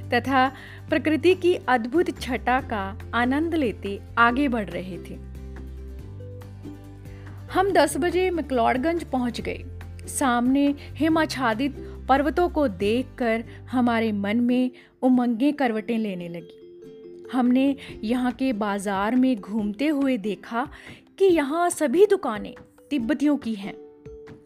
तथा 0.09 0.47
प्रकृति 0.89 1.33
की 1.35 1.53
अद्भुत 1.69 2.19
छटा 2.19 2.59
का 2.63 2.83
आनंद 3.15 3.55
लेते 3.55 3.99
आगे 4.17 4.47
बढ़ 4.47 4.69
रहे 4.69 4.97
थे। 4.99 5.15
हम 7.53 7.71
10 7.71 7.97
बजे 7.97 8.29
मकलौड़गंज 8.31 9.03
पहुँच 9.03 9.41
गए। 9.41 9.63
सामने 10.09 10.73
हिमाच्छादित 10.95 11.75
पर्वतों 12.09 12.47
को 12.49 12.67
देखकर 12.67 13.43
हमारे 13.71 14.11
मन 14.11 14.37
में 14.37 14.71
उमंगे 15.01 15.51
करवटें 15.51 15.97
लेने 15.97 16.27
लगी। 16.29 17.29
हमने 17.33 17.75
यहाँ 18.03 18.31
के 18.31 18.51
बाज़ार 18.53 19.15
में 19.15 19.35
घूमते 19.35 19.87
हुए 19.87 20.17
देखा 20.17 20.67
कि 21.19 21.25
यहाँ 21.25 21.69
सभी 21.69 22.05
दुकानें 22.05 22.55
तिब्बतियों 22.89 23.37
की 23.37 23.55
हैं। 23.55 23.73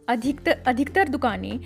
अधिकतर 0.09 0.51
अधिकतर 0.51 1.07
दुकानें 1.07 1.59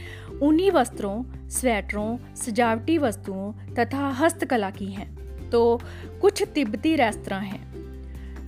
ऊनी 0.44 0.70
वस्त्रों, 0.70 1.50
स्वेटरों, 1.50 2.36
सजावटी 2.36 2.98
वस्तुओं 2.98 3.54
तथा 3.76 4.08
हस्तकला 4.08 4.70
की 4.70 4.86
हैं। 4.86 5.22
तो 5.50 5.82
कुछ 6.22 6.44
तिब्बती 6.44 6.96
रेस्तरां 6.96 7.44
हैं। 7.44 7.72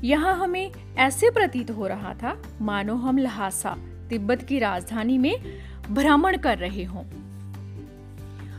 यहाँ 0.03 0.35
हमें 0.35 0.71
ऐसे 0.97 1.29
प्रतीत 1.29 1.71
हो 1.71 1.87
रहा 1.87 2.13
था, 2.13 2.41
मानो 2.61 2.95
हम 2.95 3.17
लहासा 3.17 3.77
तिब्बत 4.09 4.41
की 4.41 4.59
राजधानी 4.59 5.17
में 5.17 5.35
भ्रमण 5.91 6.37
कर 6.37 6.57
रहे 6.57 6.83
हों। 6.83 7.03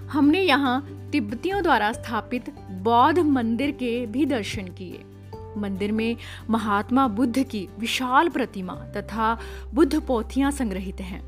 हमने 0.08 0.40
यहाँ 0.40 1.08
तिब्बतियों 1.12 1.62
द्वारा 1.62 1.92
स्थापित 1.92 2.50
बौद्ध 2.70 3.18
मंदिर 3.18 3.70
के 3.70 4.06
भी 4.06 4.26
दर्शन 4.26 4.68
किए। 4.68 5.13
मंदिर 5.56 5.92
में 5.92 6.16
महात्मा 6.50 7.06
बुद्ध 7.10 7.42
की 7.42 7.68
विशाल 7.78 8.28
प्रतिमा 8.28 8.74
तथा 8.96 9.36
बुद्ध 9.74 10.00
पोथियाँ 10.00 10.50
संग्रहित 10.50 11.00
हैं। 11.00 11.22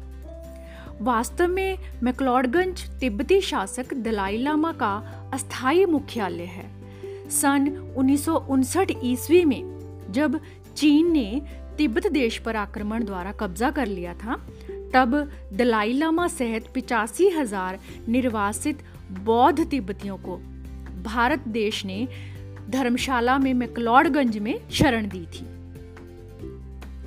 वास्तव 1.00 1.48
में 1.48 1.78
मैक्लॉडगंज 2.02 2.84
तिब्बती 3.00 3.40
शासक 3.40 3.94
दलाई 3.94 4.36
लामा 4.36 4.72
का 4.72 4.94
अस्थायी 5.32 5.84
मुख्यालय 5.86 6.44
है। 6.46 6.70
सन 7.30 7.68
उन्नीस 7.96 8.76
ईस्वी 9.04 9.44
में 9.44 9.62
जब 10.12 10.40
चीन 10.76 11.12
ने 11.12 11.42
तिब्बत 11.78 12.06
देश 12.06 12.38
पर 12.38 12.56
आक्रमण 12.56 13.04
द्वारा 13.04 13.32
कब्जा 13.32 13.70
कर 13.70 13.86
लिया 13.86 14.14
था, 14.14 14.36
तब 14.94 15.14
दलाई 15.52 15.92
लामा 15.92 16.26
सहित 16.28 16.66
पिचासी 16.74 17.28
हज़ार 17.30 17.78
निर्वासित 18.08 18.82
बौद्ध 19.24 19.66
तिब्बतियों 19.66 20.16
को 20.18 20.36
भारत 21.04 21.48
देश 21.48 21.84
ने 21.84 22.06
धर्मशाला 22.70 23.38
में 23.38 23.54
मैक्लॉडगंज 23.54 24.38
में 24.38 24.68
शरण 24.70 25.08
दी 25.08 25.26
थी। 25.26 25.46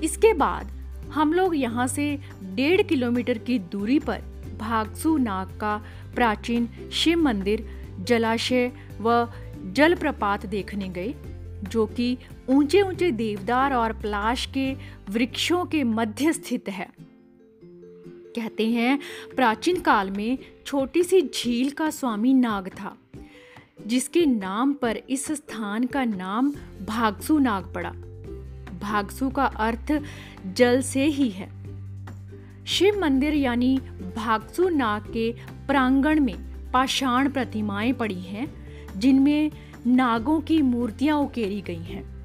इसके 0.06 0.34
बाद 0.34 0.68
हम 1.12 1.34
लोग 1.34 1.56
यहाँ 1.56 1.88
से 1.88 2.20
डेढ़ 2.44 2.82
किलोमीटर 2.82 3.38
की 3.38 3.60
दूरी 3.60 4.00
पर 4.00 4.22
भागसू 4.60 5.18
नाग 5.18 5.48
का 5.48 5.86
प्राचीन 6.16 6.70
शिव 6.94 7.20
मंदिर, 7.20 7.66
जलाशय 8.00 8.72
व 9.02 9.28
जलप्रपात 9.72 10.46
देखने 10.46 10.90
गए, 10.90 11.14
जो 11.70 11.86
कि 11.86 12.18
ऊँचे 12.50 12.82
ऊँचे 12.82 13.12
देवदार 13.12 13.74
और 13.74 13.94
पलाश 13.94 14.46
के 14.46 14.74
वृक्षों 15.10 15.66
के 15.66 15.84
मध्य 15.84 16.34
स्थित 16.34 16.70
है। 16.70 16.90
कहते 18.36 18.66
हैं 18.68 19.00
प्राचीन 19.36 19.80
काल 19.80 20.12
में 20.12 20.38
छोटी 20.66 21.04
सी 21.04 21.22
झील 21.22 21.70
का 21.70 21.90
स्वामी 21.90 22.34
नाग 22.34 22.68
था। 22.68 22.99
जिसके 23.88 24.26
नाम 24.26 24.74
पर 24.74 24.98
इस 24.98 25.32
स्थान 25.32 25.84
का 25.84 26.06
नाम 26.06 26.52
भागसु 26.88 27.38
नाग 27.38 27.74
पड़ा। 27.74 27.90
भागसु 28.80 29.30
का 29.30 29.46
अर्थ 29.46 30.02
जल 30.54 30.82
से 30.82 31.06
ही 31.06 31.30
है। 31.30 31.50
शिव 32.68 33.02
मंदिर 33.02 33.34
यानी 33.34 33.78
भागसु 34.16 34.70
नाग 34.70 35.02
के 35.14 35.36
प्रांगण 35.68 36.20
में 36.20 36.72
पाषाण 36.72 37.30
प्रतिमाएँ 37.30 37.94
पड़ी 37.94 38.22
हैं, 38.22 38.54
जिनमें 39.00 39.52
नागों 39.88 40.42
की 40.42 40.62
मूर्तियाँ 40.62 41.18
उकेरी 41.18 41.62
गई 41.62 41.84
हैं। 41.84 42.20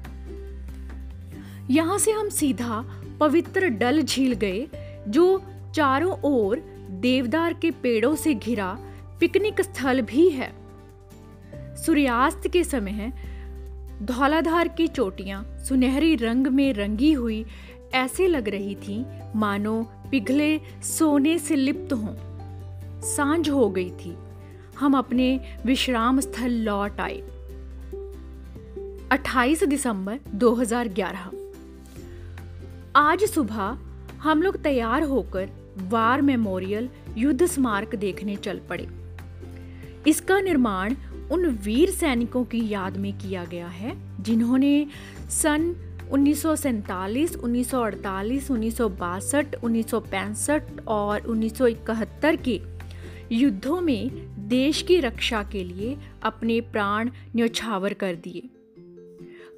यहाँ 1.71 1.97
से 1.97 2.11
हम 2.11 2.29
सीधा 2.29 2.85
पवित्र 3.19 3.67
डल 3.67 4.01
झील 4.01 4.33
गए, 4.33 4.67
जो 5.07 5.43
चारों 5.75 6.17
ओर 6.23 6.59
देवदार 6.89 7.53
के 7.53 7.71
पेड़ों 7.71 8.15
से 8.15 8.33
घिरा 8.33 8.77
पिकनिक 9.19 9.61
स्थल 9.61 10.01
भी 10.01 10.29
है। 10.29 10.64
सूर्यास्त 11.85 12.47
के 12.47 12.63
समय 12.63 12.91
है, 12.91 13.13
धौलाधार 14.05 14.67
की 14.67 14.87
चोटियाँ 14.87 15.57
सुनहरी 15.57 16.15
रंग 16.15 16.47
में 16.47 16.73
रंगी 16.73 17.13
हुई 17.13 17.45
ऐसे 17.93 18.27
लग 18.27 18.49
रही 18.49 18.75
थी, 18.75 19.05
मानो 19.35 19.91
पिघले 20.11 20.57
सोने 20.83 21.39
से 21.39 21.55
लिप्त 21.55 21.93
हों। 21.93 22.15
साँझ 23.01 23.49
हो 23.49 23.69
गई 23.69 23.89
थी। 23.89 24.17
हम 24.79 24.97
अपने 24.97 25.39
विश्राम 25.65 26.19
स्थल 26.19 26.51
लौट 26.51 26.99
आए। 26.99 27.17
28 29.11 29.63
दिसंबर 29.63 30.19
2011 30.35 31.31
आज 32.95 33.23
सुबह 33.23 33.77
हम 34.19 34.41
लोग 34.41 34.61
तैयार 34.61 35.03
होकर 35.03 35.49
वार 35.77 36.21
मेमोरियल 36.21 36.89
युद्ध 37.17 37.45
स्मारक 37.45 37.95
देखने 37.95 38.35
चल 38.35 38.61
पड़े। 38.69 38.87
इसका 40.07 40.39
निर्माण 40.39 40.95
उन 41.31 41.45
वीर 41.45 41.89
सैनिकों 41.89 42.43
की 42.45 42.69
याद 42.69 42.97
में 42.97 43.17
किया 43.17 43.45
गया 43.45 43.67
है 43.67 44.23
जिन्होंने 44.23 44.87
सन 45.29 45.75
1947, 46.11 47.35
1948, 47.35 48.51
1962, 48.51 49.55
1965 49.63 50.87
और 50.87 51.21
1971 51.21 52.37
के 52.41 52.61
युद्धों 53.31 53.81
में 53.81 54.09
देश 54.47 54.81
की 54.81 54.99
रक्षा 54.99 55.43
के 55.43 55.63
लिए 55.63 55.97
अपने 56.23 56.61
प्राण 56.61 57.09
न्यौछावर 57.35 57.93
कर 57.93 58.15
दिए। 58.15 58.49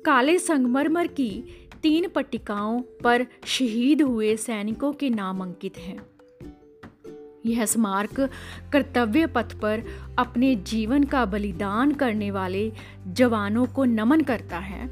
काले 0.06 0.38
संगमरमर 0.40 1.08
की 1.08 1.44
तीन 1.84 2.08
पट्टिकाओं 2.08 2.82
पर 3.04 3.26
शहीद 3.46 4.02
हुए 4.02 4.36
सैनिकों 4.38 4.94
के 4.94 5.10
नाम 5.10 5.42
अंकित 5.42 5.78
हैं। 5.78 6.00
यह 7.48 7.66
स्मारक 7.66 8.20
कर्तव्य 8.72 9.28
पथ 9.28 9.54
पर 9.54 9.84
अपने 10.18 10.56
जीवन 10.56 11.04
का 11.04 11.26
बलिदान 11.26 11.94
करने 11.94 12.32
वाले 12.32 12.72
जवानों 13.08 13.66
को 13.66 13.86
नमन 13.86 14.22
करता 14.22 14.58
है 14.58 14.88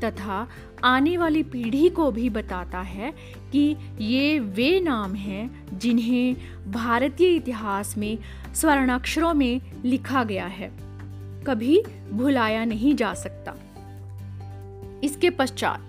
तथा 0.00 0.46
आने 0.84 1.16
वाली 1.16 1.42
पीढ़ी 1.42 1.88
को 1.88 2.10
भी 2.10 2.30
बताता 2.30 2.80
है 2.80 3.12
कि 3.52 3.76
ये 4.00 4.38
वे 4.38 4.80
नाम 4.80 5.14
हैं 5.14 5.78
जिन्हें 5.78 6.36
भारतीय 6.72 7.36
इतिहास 7.36 7.96
में 7.98 8.18
स्वर्णाक्षरों 8.54 9.34
में 9.34 9.60
लिखा 9.84 10.24
गया 10.24 10.46
है। 10.46 10.70
कभी 11.46 11.82
भुलाया 12.12 12.64
नहीं 12.64 12.94
जा 12.94 13.14
सकता। 13.14 13.54
इसके 15.04 15.30
पश्चात 15.30 15.80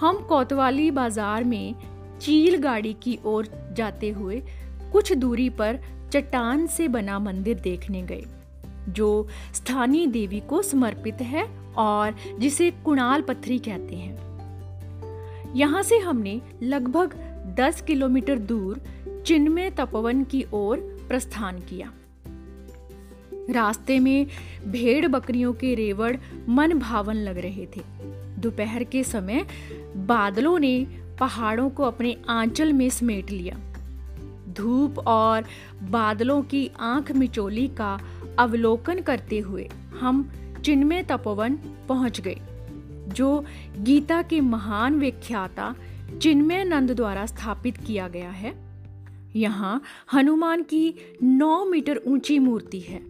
हम 0.00 0.16
कोतवाली 0.18 0.90
बाज़ार 0.90 1.44
में 1.44 1.74
चील 2.20 2.56
गाड़ी 2.56 2.92
की 3.02 3.18
ओर 3.24 3.48
जाते 3.72 4.10
हुए 4.10 4.42
कुछ 4.92 5.12
दूरी 5.12 5.48
पर 5.50 5.78
चट्टान 6.12 6.66
से 6.66 6.88
बना 6.88 7.18
मंदिर 7.18 7.58
देखने 7.60 8.02
गए, 8.02 8.24
जो 8.88 9.28
स्थानीय 9.54 10.06
देवी 10.06 10.40
को 10.40 10.62
समर्पित 10.62 11.20
है 11.22 11.44
और 11.78 12.14
जिसे 12.38 12.70
कुणाल 12.70 13.22
पत्थरी 13.22 13.58
कहते 13.58 13.96
हैं। 13.96 15.54
यहाँ 15.54 15.82
से 15.82 15.98
हमने 15.98 16.40
लगभग 16.62 17.14
10 17.58 17.80
किलोमीटर 17.80 18.38
दूर 18.38 18.80
चिन्मय 19.26 19.70
तपोवन 19.70 20.24
की 20.24 20.44
ओर 20.52 20.78
प्रस्थान 21.08 21.58
किया। 21.58 21.92
रास्ते 23.50 23.98
में 23.98 24.26
भेड़ 24.66 25.06
बकरियों 25.06 25.52
के 25.52 25.74
रेवड़ 25.74 26.16
मन 26.48 26.78
भावन 26.78 27.14
लग 27.14 27.38
रहे 27.38 27.66
थे। 27.66 27.80
दोपहर 28.38 28.84
के 28.84 29.04
समय 29.04 29.46
बादलों 29.96 30.58
ने 30.58 30.86
पहाड़ों 31.20 31.70
को 31.70 31.82
अपने 31.82 32.16
आंचल 32.28 32.72
में 32.72 32.88
समेट 32.90 33.30
लिया। 33.30 33.65
धूप 34.56 34.98
और 34.98 35.44
बादलों 35.82 36.42
की 36.42 36.70
आँख 36.80 37.12
मिचोली 37.12 37.68
का 37.68 37.98
अवलोकन 38.38 39.00
करते 39.00 39.38
हुए 39.38 39.68
हम 40.00 40.30
चिन्मय 40.64 41.02
तपोवन 41.02 41.58
पहुँच 41.88 42.20
गए, 42.20 42.36
जो 43.08 43.44
गीता 43.78 44.22
के 44.22 44.40
महान 44.40 44.94
विख्याता 44.94 45.74
चिन्मय 46.22 46.64
नंद 46.64 46.90
द्वारा 46.90 47.26
स्थापित 47.26 47.76
किया 47.76 48.08
गया 48.08 48.30
है। 48.30 48.54
यहाँ 49.36 49.82
हनुमान 50.12 50.62
की 50.62 50.94
नौ 51.22 51.64
मीटर 51.64 52.00
ऊँची 52.06 52.38
मूर्ति 52.38 52.80
है। 52.80 53.00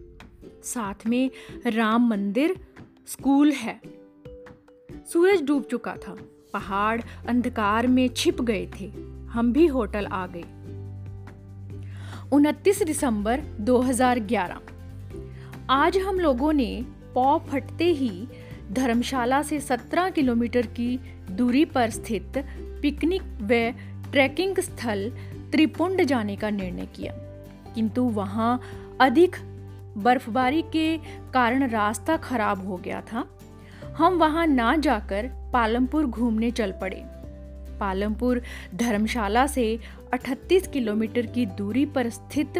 साथ 0.63 1.07
में 1.07 1.29
राम 1.67 2.07
मंदिर 2.09 2.55
स्कूल 3.07 3.51
है। 3.51 3.81
सूरज 5.13 5.41
डूब 5.41 5.63
चुका 5.63 5.95
था, 5.97 6.15
पहाड़ 6.53 7.01
अंधकार 7.27 7.87
में 7.87 8.07
छिप 8.07 8.41
गए 8.41 8.69
थे। 8.79 8.91
हम 9.29 9.53
भी 9.53 9.65
होटल 9.67 10.05
आ 10.05 10.27
गए। 10.27 10.43
29 12.33 12.83
दिसंबर 12.83 13.41
2011 13.59 14.57
आज 15.69 15.97
हम 15.97 16.19
लोगों 16.19 16.53
ने 16.53 16.85
पौ 17.13 17.39
फटते 17.39 17.85
ही 17.85 18.27
धर्मशाला 18.71 19.41
से 19.41 19.59
17 19.59 20.11
किलोमीटर 20.11 20.61
की 20.61 20.99
दूरी 21.31 21.65
पर 21.65 21.89
स्थित 21.89 22.33
पिकनिक 22.81 23.21
व 23.21 23.49
ट्रैकिंग 24.11 24.59
स्थल 24.59 25.11
त्रिपुंड 25.51 26.03
जाने 26.03 26.35
का 26.35 26.49
निर्णय 26.49 26.85
किया। 26.85 27.13
किंतु 27.75 28.03
वहाँ 28.03 28.61
अधिक 28.99 29.35
बर्फबारी 29.97 30.61
के 30.61 30.97
कारण 31.33 31.69
रास्ता 31.69 32.17
खराब 32.17 32.67
हो 32.67 32.77
गया 32.77 33.01
था। 33.01 33.39
हम 33.97 34.13
वहाँ 34.13 34.47
ना 34.47 34.75
जाकर 34.75 35.29
पालमपुर 35.53 36.05
घूमने 36.05 36.51
चल 36.51 36.71
पड़े। 36.71 37.05
पालमपुर 37.79 38.41
धर्मशाला 38.75 39.47
से 39.47 39.79
38 40.13 40.67
किलोमीटर 40.67 41.25
की 41.25 41.45
दूरी 41.45 41.85
पर 41.85 42.09
स्थित 42.09 42.53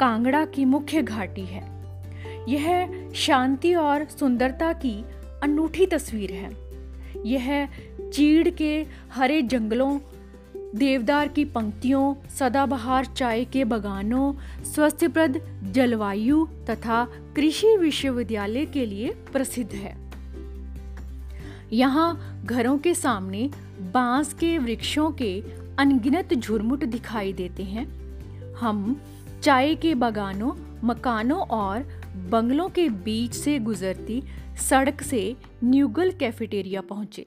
कांगड़ा 0.00 0.44
की 0.44 0.64
मुख्य 0.64 1.02
घाटी 1.02 1.44
है। 1.44 1.80
यह 2.48 2.90
शांति 3.14 3.74
और 3.74 4.04
सुंदरता 4.04 4.72
की 4.72 5.04
अनूठी 5.42 5.86
तस्वीर 5.86 6.32
है। 6.32 6.50
यह 7.26 7.68
चीड़ 8.12 8.48
के 8.48 8.86
हरे 9.12 9.42
जंगलों, 9.42 9.98
देवदार 10.74 11.28
की 11.28 11.44
पंक्तियों, 11.44 12.14
सदाबहार 12.28 13.04
चाय 13.04 13.44
के 13.44 13.64
बगानों, 13.64 14.34
स्वस्थप्रद 14.64 15.40
जलवायु 15.72 16.46
तथा 16.70 17.04
कृषि 17.36 17.76
विश्वविद्यालय 17.76 18.66
के 18.66 18.86
लिए 18.86 19.14
प्रसिद्ध 19.32 19.72
है। 19.72 19.96
यहाँ 21.72 22.40
घरों 22.44 22.78
के 22.78 22.94
सामने 22.94 23.50
बाँस 23.80 24.32
के 24.34 24.58
वृक्षों 24.58 25.10
के 25.10 25.40
अनगिनत 25.78 26.34
झुरमुट 26.34 26.84
दिखाई 26.84 27.32
देते 27.32 27.62
हैं। 27.62 27.86
हम 28.54 29.00
चाय 29.42 29.74
के 29.74 29.94
बगानों, 29.94 30.52
मकानों 30.84 31.38
और 31.38 31.78
बंगलों 32.30 32.68
के 32.68 32.88
बीच 32.88 33.34
से 33.34 33.58
गुजरती 33.58 34.22
सड़क 34.70 35.02
से 35.02 35.36
न्यूगल 35.64 36.10
कैफेटेरिया 36.10 36.80
पहुँचे। 36.80 37.26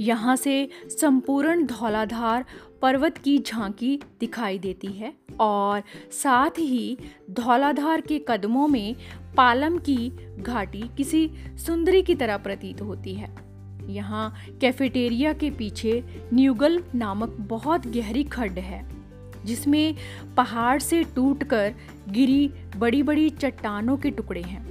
यहाँ 0.00 0.36
से 0.36 0.68
संपूर्ण 0.86 1.66
धौलाधार 1.66 2.44
पर्वत 2.82 3.18
की 3.18 3.38
झांकी 3.38 4.00
दिखाई 4.20 4.58
देती 4.58 4.86
है 4.86 5.12
और 5.40 5.82
साथ 6.12 6.50
ही 6.50 6.98
धौलाधार 7.30 8.00
के 8.00 8.24
कदमों 8.28 8.68
में 8.68 8.96
पालम 9.36 9.78
की 9.78 10.12
घाटी 10.42 10.82
किसी 10.96 11.30
सुंदरी 11.66 12.02
की 12.02 12.14
तरह 12.14 12.36
प्रतीत 12.36 12.82
होती 12.82 13.14
है। 13.14 13.47
यहाँ 13.88 14.34
कैफेटेरिया 14.60 15.32
के 15.32 15.50
पीछे 15.50 16.02
न्यूगल 16.34 16.82
नामक 16.94 17.36
बहुत 17.40 17.86
गहरी 17.86 18.24
खड्ड 18.24 18.58
है, 18.58 18.86
जिसमें 19.44 19.94
पहाड़ 20.36 20.78
से 20.80 21.02
टूटकर 21.04 21.74
गिरी 22.08 22.50
बड़ी 22.76 23.02
बड़ी 23.02 23.28
चट्टानों 23.30 23.96
के 23.96 24.10
टुकड़े 24.10 24.42
हैं। 24.42 24.66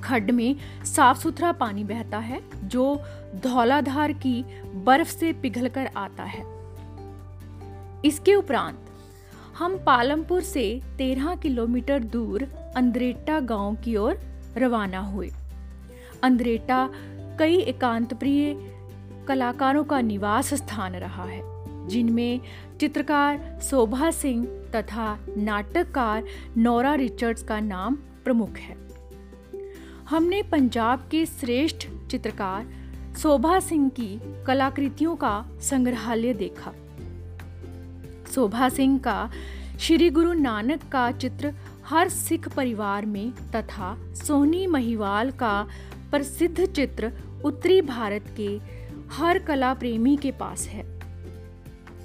खड्ड 0.00 0.30
में 0.30 0.56
साफ़ 0.84 1.18
सुथरा 1.18 1.52
पानी 1.52 1.84
बहता 1.84 2.18
है, 2.18 2.40
जो 2.64 3.02
धौलाधार 3.36 4.12
की 4.12 4.42
बर्फ़ 4.74 5.08
से 5.08 5.32
पिघलकर 5.32 5.90
आता 5.96 6.24
है। 6.24 6.44
इसके 8.04 8.34
उपरांत 8.34 8.86
हम 9.58 9.76
पालमपुर 9.78 10.40
से 10.40 10.80
तेरह 10.98 11.34
किलोमीटर 11.34 11.98
दूर 12.04 12.42
अंद्रेटा 12.76 13.40
गाँव 13.40 13.74
की 13.74 13.96
ओर 13.96 14.20
रवाना 14.56 14.98
हुए। 14.98 15.30
अंद्रेटा 16.22 16.88
कई 17.40 17.56
एकांत 17.56 18.12
प्रिय 18.14 18.54
कलाकारों 19.28 19.84
का 19.84 20.00
निवास 20.00 20.52
स्थान 20.54 20.94
रहा 20.94 21.24
है, 21.24 21.40
जिनमें 21.88 22.40
चित्रकार 22.80 23.60
शोभा 23.62 24.10
सिंह 24.10 24.44
तथा 24.74 25.18
नाटककार 25.36 26.24
नोरा 26.56 26.94
रिचर्ड्स 26.94 27.42
का 27.42 27.60
नाम 27.60 27.94
प्रमुख 28.24 28.56
है। 28.56 28.76
हमने 30.10 30.42
पंजाब 30.42 31.08
के 31.10 31.24
श्रेष्ठ 31.26 31.86
चित्रकार 32.10 32.66
शोभा 33.18 33.58
सिंह 33.60 33.88
की 33.88 34.20
कलाकृतियों 34.46 35.16
का 35.16 35.32
संग्रहालय 35.60 36.34
देखा। 36.34 36.72
शोभा 38.34 38.68
सिंह 38.68 38.98
का 38.98 39.30
श्री 39.80 40.10
गुरु 40.10 40.32
नानक 40.32 40.80
का 40.92 41.10
चित्र 41.12 41.54
हर 41.86 42.08
सिख 42.08 42.48
परिवार 42.48 43.06
में 43.06 43.32
तथा 43.32 43.96
सोनी 44.14 44.66
महिवाल 44.66 45.30
का 45.30 45.68
प्रसिद्ध 46.10 46.66
चित्र 46.66 47.12
उत्तरी 47.44 47.80
भारत 47.80 48.34
के 48.36 48.60
हर 49.10 49.38
कला 49.38 49.74
प्रेमी 49.74 50.16
के 50.16 50.30
पास 50.30 50.68
है। 50.68 51.00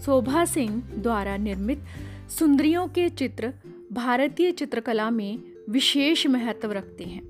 शोभा 0.01 0.45
सिंह 0.45 0.83
द्वारा 0.97 1.37
निर्मित 1.37 1.83
सुंदरियों 2.29 2.87
के 2.87 3.09
चित्र 3.09 3.53
भारतीय 3.93 4.51
चित्रकला 4.51 5.09
में 5.09 5.39
विशेष 5.69 6.27
महत्व 6.27 6.71
रखते 6.71 7.03
हैं। 7.03 7.23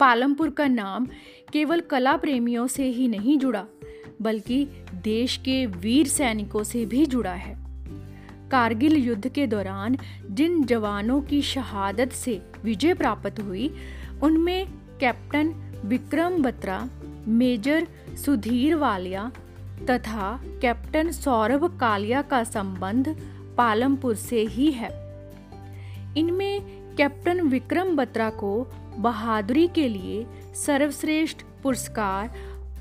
पालमपुर 0.00 0.50
का 0.50 0.66
नाम 0.68 1.06
केवल 1.52 1.80
कला 1.80 2.16
प्रेमियों 2.16 2.66
से 2.66 2.84
ही 2.84 3.08
नहीं 3.08 3.38
जुड़ा, 3.38 3.66
बल्कि 4.22 4.68
देश 4.94 5.36
के 5.36 5.66
वीर 5.66 6.06
सैनिकों 6.06 6.62
से 6.62 6.86
भी 6.86 7.06
जुड़ा 7.06 7.34
है। 7.34 7.66
कारगिल 8.50 8.96
युद्ध 8.96 9.28
के 9.28 9.46
दौरान 9.46 9.98
जिन 10.30 10.64
जवानों 10.64 11.22
की 11.22 11.42
शहादत 11.42 12.12
से 12.12 12.42
विजय 12.64 12.94
प्राप्त 12.94 13.40
हुई, 13.40 13.74
उनमें 14.22 14.66
कैप्टन 15.00 15.65
विक्रम 15.84 16.42
बत्रा, 16.42 16.88
मेजर 17.28 17.86
सुधीर 18.24 18.74
वालिया 18.74 19.32
तथा 19.90 20.40
कैप्टन 20.62 21.10
सौरभ 21.10 21.78
कालिया 21.78 22.22
का 22.22 22.44
संबंध 22.44 23.16
पालमपुर 23.56 24.14
से 24.14 24.40
ही 24.40 24.70
है। 24.72 24.90
इनमें 26.16 26.60
कैप्टन 26.96 27.40
विक्रम 27.40 27.96
बत्रा 27.96 28.30
को 28.30 28.66
बहादुरी 28.96 29.68
के 29.68 29.88
लिए 29.88 30.26
सर्वश्रेष्ठ 30.54 31.42
पुरस्कार, 31.62 32.34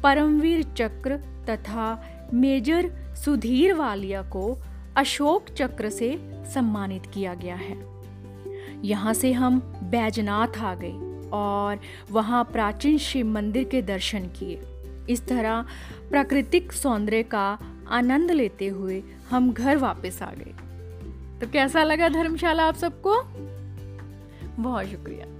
परमवीर 0.03 0.63
चक्र 0.63 1.17
तथा 1.49 2.03
मेजर 2.33 2.91
सुधीर 3.15 3.73
वालिया 3.73 4.21
को 4.21 4.57
अशोक 4.97 5.45
चक्र 5.49 5.89
से 5.89 6.19
सम्मानित 6.53 7.03
किया 7.13 7.33
गया 7.33 7.55
है। 7.55 7.95
यहाँ 8.83 9.13
से 9.13 9.33
हम 9.33 9.59
बैजनाथ 9.83 10.57
आ 10.57 10.75
गए। 10.75 11.04
और 11.35 11.79
वहाँ 12.11 12.43
प्राचीन 12.43 12.97
शिव 12.97 13.25
मंदिर 13.27 13.63
के 13.63 13.81
दर्शन 13.81 14.19
किए। 14.19 14.61
इस 15.09 15.27
तरह 15.27 15.65
प्राकृतिक 16.09 16.71
सौंदर्य 16.71 17.23
का 17.23 17.59
आनंद 17.87 18.31
लेते 18.31 18.67
हुए 18.67 19.03
हम 19.29 19.53
घर 19.53 19.77
वापस 19.77 20.21
आ 20.21 20.31
गए। 20.31 20.53
तो 21.39 21.47
कैसा 21.47 21.83
लगा 21.83 22.09
धर्मशाला 22.09 22.63
आप 22.63 22.75
सबको? 22.75 23.23
बहुत 24.63 24.85
शुक्रिया। 24.85 25.34